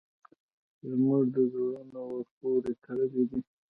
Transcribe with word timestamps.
زموږ 0.89 1.23
زړونه 1.53 1.99
ورپورې 2.09 2.71
تړلي 2.83 3.23
دي. 3.29 3.39